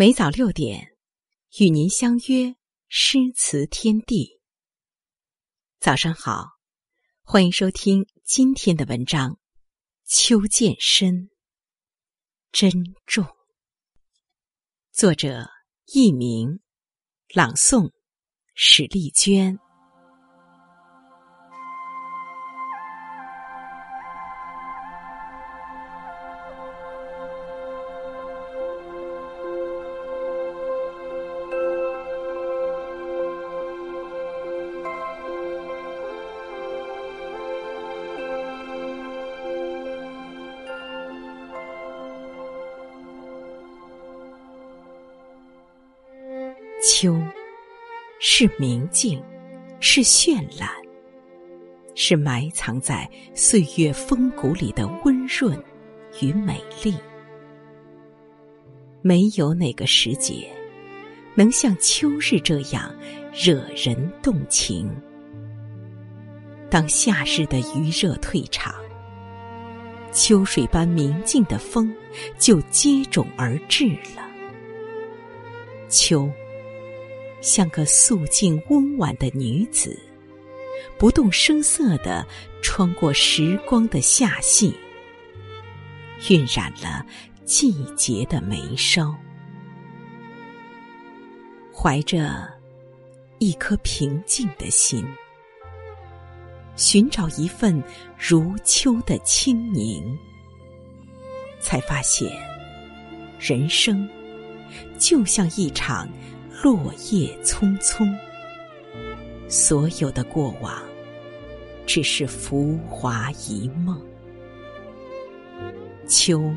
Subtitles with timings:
[0.00, 0.96] 每早六点，
[1.58, 2.56] 与您相约
[2.88, 4.40] 诗词天地。
[5.78, 6.46] 早上好，
[7.22, 9.32] 欢迎收听今天的文章
[10.06, 11.28] 《秋渐深，
[12.50, 12.70] 珍
[13.04, 13.24] 重》。
[14.90, 15.50] 作者
[15.84, 16.60] 佚名，
[17.34, 17.92] 朗诵
[18.54, 19.58] 史丽娟。
[48.40, 49.22] 是明净，
[49.80, 50.66] 是绚烂，
[51.94, 55.62] 是埋藏在岁月风骨里的温润
[56.22, 56.94] 与美丽。
[59.02, 60.48] 没有哪个时节
[61.34, 62.90] 能像秋日这样
[63.30, 64.90] 惹人动情。
[66.70, 68.74] 当夏日的余热退场，
[70.12, 71.94] 秋水般明净的风
[72.38, 74.26] 就接踵而至了。
[75.90, 76.26] 秋。
[77.40, 79.98] 像个素净温婉的女子，
[80.98, 82.26] 不动声色地
[82.62, 84.74] 穿过时光的夏隙，
[86.28, 87.04] 晕染了
[87.44, 89.14] 季节的眉梢。
[91.72, 92.46] 怀着
[93.38, 95.02] 一颗平静的心，
[96.76, 97.82] 寻找一份
[98.18, 100.18] 如秋的清宁，
[101.58, 102.30] 才发现，
[103.38, 104.06] 人生
[104.98, 106.06] 就像一场。
[106.62, 108.06] 落叶匆匆，
[109.48, 110.74] 所有的过往
[111.86, 113.98] 只是浮华一梦。
[116.06, 116.52] 秋，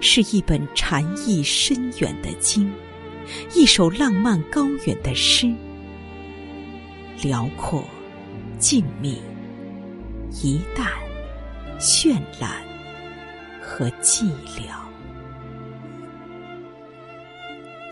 [0.00, 2.70] 是一本禅意深远的经，
[3.54, 5.50] 一首浪漫高远的诗，
[7.22, 7.82] 辽阔、
[8.58, 9.16] 静谧、
[10.42, 10.86] 一淡、
[11.80, 12.62] 绚烂
[13.62, 14.76] 和寂寥，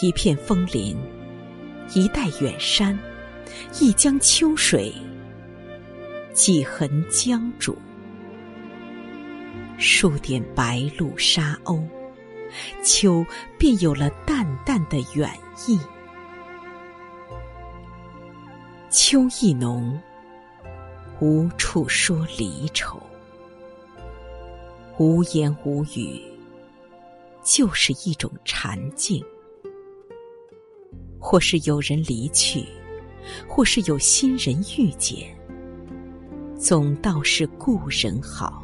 [0.00, 0.96] 一片枫林。
[1.94, 2.98] 一带远山，
[3.80, 4.92] 一江秋水，
[6.32, 7.74] 几痕江渚，
[9.78, 11.86] 数点白鹭沙鸥，
[12.82, 13.24] 秋
[13.56, 15.30] 便有了淡淡的远
[15.68, 15.78] 意。
[18.90, 19.98] 秋意浓，
[21.20, 23.00] 无处说离愁，
[24.98, 26.20] 无言无语，
[27.44, 29.24] 就是一种禅静。
[31.28, 32.64] 或是有人离去，
[33.48, 35.26] 或是有新人遇见，
[36.56, 38.62] 总倒是故人好。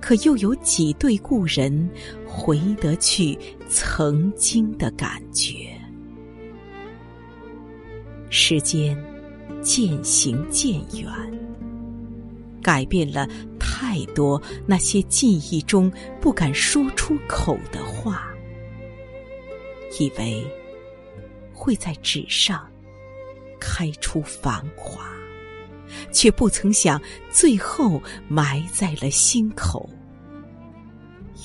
[0.00, 1.90] 可又有几对故人
[2.24, 3.36] 回得去
[3.68, 5.76] 曾经的感觉？
[8.28, 8.96] 时间
[9.60, 11.10] 渐行渐远，
[12.62, 13.28] 改变了
[13.58, 18.30] 太多那些记忆中不敢说出口的话，
[19.98, 20.46] 以为。
[21.60, 22.66] 会在纸上
[23.60, 25.04] 开出繁华，
[26.10, 26.98] 却不曾想
[27.30, 29.86] 最后埋在了心口，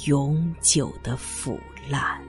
[0.05, 1.59] 永久的腐
[1.89, 2.23] 烂。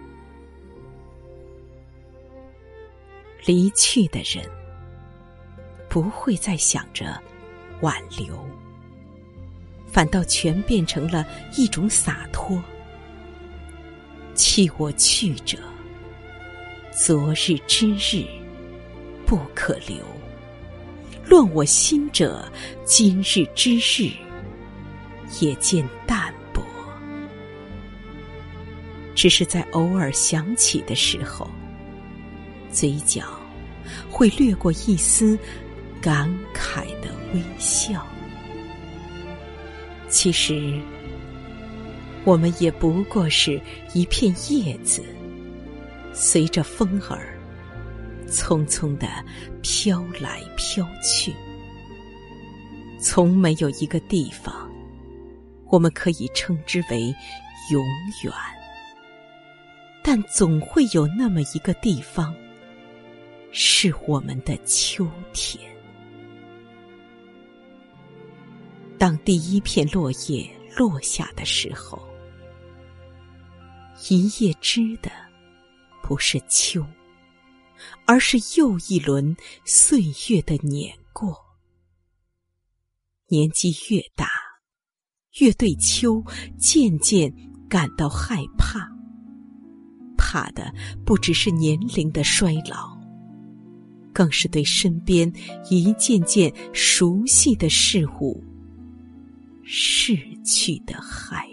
[3.44, 4.44] 离去的人
[5.88, 7.22] 不会再想着
[7.82, 8.44] 挽留，
[9.86, 11.24] 反倒全变成了
[11.56, 12.60] 一种洒脱。
[14.34, 15.56] 弃我去者。
[16.98, 18.24] 昨日之日
[19.26, 19.98] 不可留，
[21.26, 22.50] 乱我心者，
[22.86, 24.10] 今日之日
[25.42, 26.62] 也见淡薄。
[29.14, 31.50] 只是在偶尔想起的时候，
[32.72, 33.24] 嘴角
[34.08, 35.38] 会掠过一丝
[36.00, 38.06] 感慨的微笑。
[40.08, 40.80] 其实，
[42.24, 43.60] 我们也不过是
[43.92, 45.04] 一片叶子。
[46.18, 47.38] 随着风儿，
[48.26, 49.06] 匆匆的
[49.60, 51.30] 飘来飘去，
[52.98, 54.72] 从没有一个地方，
[55.66, 57.14] 我们可以称之为
[57.70, 57.84] 永
[58.24, 58.32] 远。
[60.02, 62.34] 但总会有那么一个地方，
[63.52, 65.62] 是我们的秋天。
[68.96, 72.02] 当第一片落叶落下的时候，
[74.08, 75.25] 一叶知的。
[76.06, 76.86] 不是秋，
[78.04, 81.36] 而是又一轮岁月的碾过。
[83.26, 84.28] 年纪越大，
[85.40, 86.22] 越对秋
[86.56, 87.34] 渐渐
[87.68, 88.88] 感到害怕，
[90.16, 90.72] 怕的
[91.04, 92.96] 不只是年龄的衰老，
[94.14, 95.30] 更是对身边
[95.68, 98.40] 一件件熟悉的事物
[99.64, 101.48] 逝去的害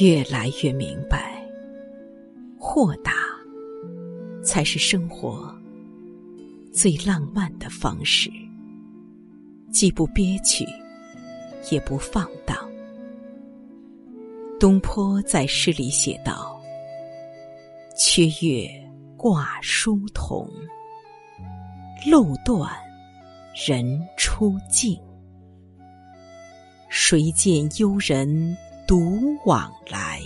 [0.00, 1.42] 越来越明白，
[2.58, 3.12] 豁达
[4.44, 5.54] 才是生活
[6.70, 8.30] 最浪漫的方式，
[9.70, 10.66] 既不憋屈，
[11.70, 12.56] 也不放荡。
[14.60, 16.60] 东坡在诗里写道
[17.96, 18.68] ：“缺月
[19.16, 20.46] 挂疏桐，
[22.10, 22.70] 漏断
[23.66, 24.98] 人初静。
[26.90, 28.56] 谁见幽人
[28.86, 30.20] 独往来？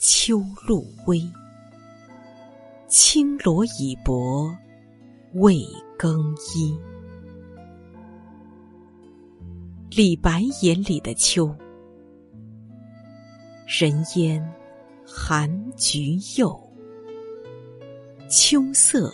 [0.00, 1.20] 秋露微，
[2.86, 4.48] 轻罗已薄
[5.34, 5.66] 未
[5.98, 6.78] 更衣。
[9.90, 11.52] 李白眼里的秋，
[13.66, 14.40] 人烟
[15.10, 16.54] 寒菊柚，
[18.28, 19.10] 秋色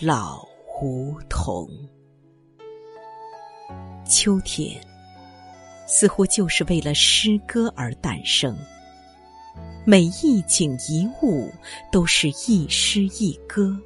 [0.00, 0.44] 老
[0.82, 1.68] 梧桐。
[4.04, 4.84] 秋天
[5.86, 8.58] 似乎就是为了诗歌而诞生。
[9.86, 11.52] 每一景一物
[11.92, 13.78] 都是一诗一歌，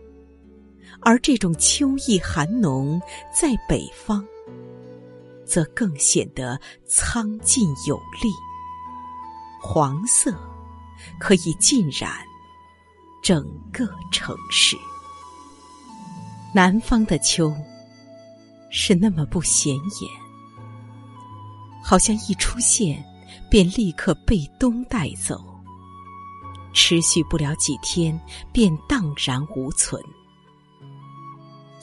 [1.01, 2.99] 而这种秋意寒浓，
[3.31, 4.25] 在北方，
[5.45, 8.31] 则更显得苍劲有力。
[9.61, 10.33] 黄色
[11.19, 12.11] 可以浸染
[13.23, 14.77] 整个城市。
[16.55, 17.55] 南方的秋
[18.71, 20.11] 是那么不显眼，
[21.85, 23.05] 好像一出现
[23.51, 25.45] 便立刻被冬带走。
[26.75, 28.19] 持续不了几天，
[28.53, 30.01] 便荡然无存。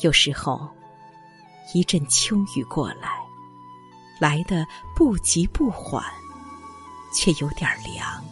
[0.01, 0.69] 有时候，
[1.73, 3.09] 一阵秋雨过来，
[4.19, 6.03] 来的不急不缓，
[7.13, 8.23] 却有点凉。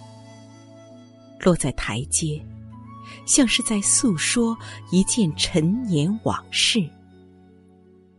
[1.44, 2.44] 落在台阶，
[3.26, 4.58] 像是在诉说
[4.92, 6.90] 一件陈年往事。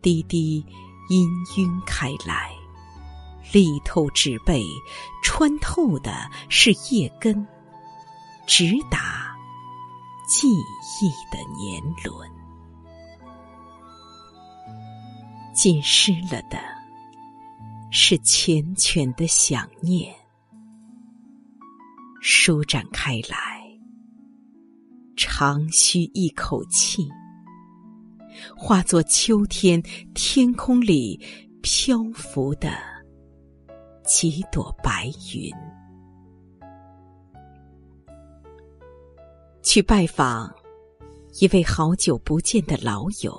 [0.02, 0.64] 滴滴
[1.08, 2.52] 氤氲开来，
[3.52, 4.62] 力透纸背，
[5.22, 7.46] 穿透的是叶根。
[8.46, 9.34] 直达
[10.28, 12.30] 记忆的年轮，
[15.54, 16.58] 浸湿了的
[17.90, 20.14] 是缱绻的想念，
[22.26, 23.70] 舒展开来，
[25.14, 27.06] 长吁一口气，
[28.56, 29.82] 化作秋天
[30.14, 31.20] 天空里
[31.60, 32.70] 漂浮的
[34.06, 35.52] 几朵白云。
[39.62, 40.50] 去拜访
[41.40, 43.38] 一位好久不见的老友，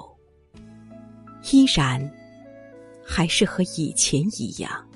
[1.52, 2.00] 依然
[3.04, 4.88] 还是和以前一样，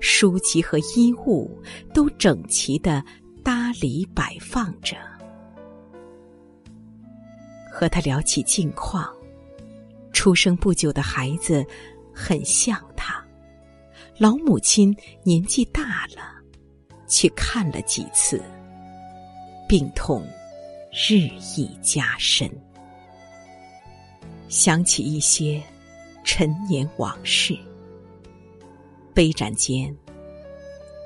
[0.00, 1.50] 书籍和衣物
[1.92, 3.04] 都整齐的
[3.42, 4.96] 搭理摆放着。
[7.70, 9.08] 和他聊起近况，
[10.12, 11.64] 出生不久的孩子
[12.14, 13.24] 很像他，
[14.18, 16.34] 老母亲年纪大了，
[17.06, 18.42] 去看了几次，
[19.68, 20.26] 病痛。
[21.08, 22.50] 日益加深，
[24.48, 25.62] 想起一些
[26.24, 27.54] 陈年往事，
[29.16, 29.96] 杯盏间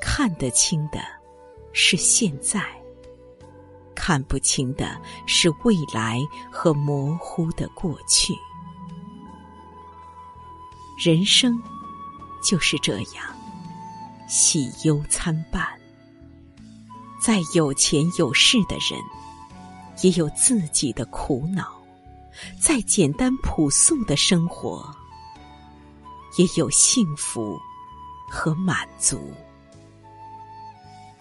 [0.02, 0.98] 看得清的
[1.72, 2.60] 是现在，
[3.94, 6.18] 看不清的是未来
[6.50, 8.34] 和模糊的过去。
[10.98, 11.56] 人生
[12.42, 13.24] 就是这样，
[14.28, 15.64] 喜忧参半。
[17.22, 19.00] 再有钱有势的人。
[20.02, 21.78] 也有自己的苦恼，
[22.58, 24.90] 再简单朴素的生活，
[26.38, 27.60] 也有幸福
[28.30, 29.34] 和满足。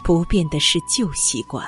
[0.03, 1.67] 不变的是旧习惯，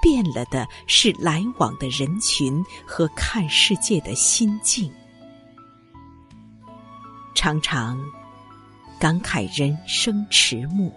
[0.00, 4.92] 变了的是来往的人群和看世界的心境。
[7.34, 8.00] 常常
[8.98, 10.92] 感慨人生迟暮，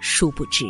[0.00, 0.64] 殊不知。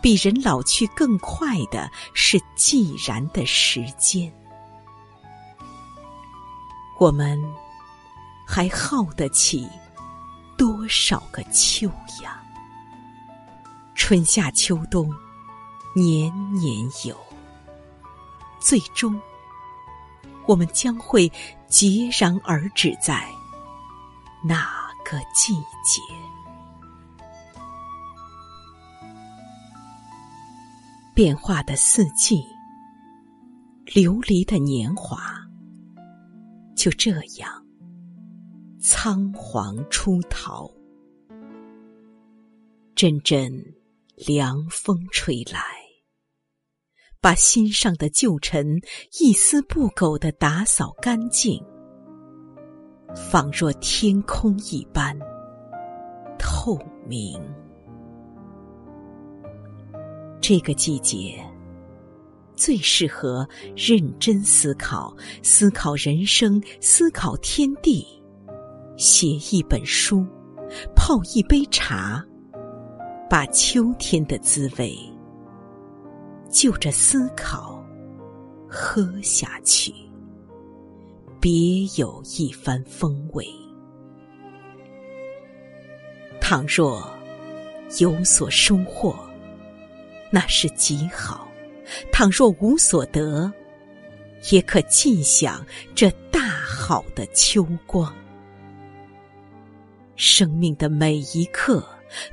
[0.00, 4.32] 比人老去更快的是既然的时间，
[7.00, 7.42] 我们
[8.50, 9.68] 还耗得起
[10.56, 11.86] 多少个秋
[12.22, 12.42] 呀？
[13.94, 15.14] 春夏秋冬，
[15.94, 16.74] 年年
[17.04, 17.14] 有。
[18.58, 19.20] 最终，
[20.46, 21.30] 我们将会
[21.68, 23.28] 截然而止在
[24.42, 25.52] 哪个季
[25.84, 26.00] 节？
[31.14, 32.42] 变化的四季，
[33.84, 35.20] 流离的年华，
[36.74, 37.62] 就这样
[38.80, 40.70] 仓皇出逃。
[42.94, 43.52] 阵阵
[44.14, 45.60] 凉风吹来，
[47.20, 48.80] 把心上的旧尘
[49.20, 51.60] 一丝不苟的打扫干净，
[53.16, 55.18] 仿若天空一般
[56.38, 57.40] 透明。
[60.40, 61.44] 这个季节
[62.54, 68.06] 最适合认真思考、思考人生、思考天地，
[68.98, 70.26] 写一本书，
[70.94, 72.22] 泡一杯茶。
[73.30, 74.96] 把秋天的滋味，
[76.50, 77.84] 就着思考
[78.66, 79.92] 喝下去，
[81.38, 83.46] 别有一番风味。
[86.40, 87.06] 倘若
[88.00, 89.14] 有所收获，
[90.30, 91.46] 那是极好；
[92.10, 93.52] 倘若无所得，
[94.50, 95.64] 也可尽享
[95.94, 98.10] 这大好的秋光。
[100.18, 101.82] 生命的每一刻。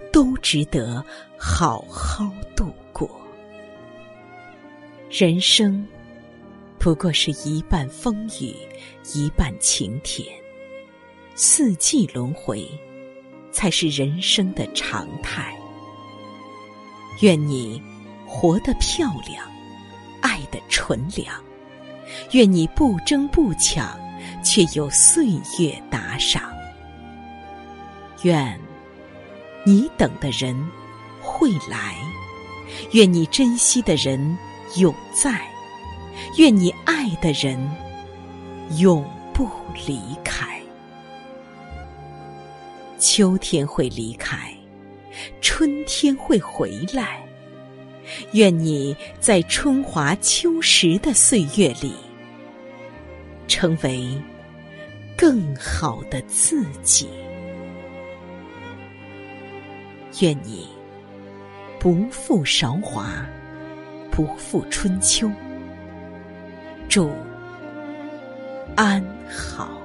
[0.10, 1.04] 都值得
[1.38, 3.10] 好好度过。
[5.12, 5.86] 人生
[6.80, 8.56] 不过是一半风雨，
[9.14, 10.26] 一半晴天，
[11.36, 12.66] 四季轮回
[13.52, 15.54] 才是人生的常态。
[17.20, 17.84] 愿你
[18.26, 19.46] 活得漂亮，
[20.22, 21.36] 爱得纯良；
[22.32, 24.00] 愿你不争不抢，
[24.42, 25.28] 却有岁
[25.60, 26.55] 月打赏。
[28.26, 28.60] 愿。
[29.64, 30.56] 你等的人
[31.22, 31.96] 会来，
[32.92, 34.38] 愿你珍惜的人
[34.78, 35.48] 永在，
[36.38, 37.58] 愿你爱的人
[38.78, 39.48] 永不
[39.88, 40.60] 离开。
[42.98, 44.52] 秋天会离开，
[45.40, 47.24] 春天会回来。
[48.32, 51.94] 愿你在春华秋实的岁月里，
[53.48, 54.20] 成为
[55.16, 57.08] 更好的自己。
[60.22, 60.70] 愿你
[61.80, 63.08] 不负韶华，
[64.10, 65.30] 不负春秋。
[66.88, 67.12] 祝
[68.76, 69.85] 安好。